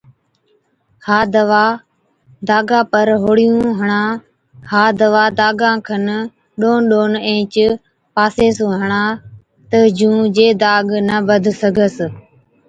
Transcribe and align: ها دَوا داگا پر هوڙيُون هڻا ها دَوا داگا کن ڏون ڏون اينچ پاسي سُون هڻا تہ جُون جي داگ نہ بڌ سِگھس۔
ها 1.07 1.19
دَوا 1.33 1.65
داگا 2.49 2.79
پر 2.91 3.07
هوڙيُون 3.23 3.67
هڻا 3.79 4.03
ها 4.71 4.83
دَوا 4.99 5.25
داگا 5.39 5.71
کن 5.87 6.07
ڏون 6.59 6.79
ڏون 6.89 7.11
اينچ 7.27 7.53
پاسي 8.15 8.47
سُون 8.57 8.71
هڻا 8.81 9.03
تہ 9.69 9.79
جُون 9.97 10.17
جي 10.35 10.47
داگ 10.63 10.87
نہ 11.07 11.17
بڌ 11.27 11.43
سِگھس۔ 11.61 11.97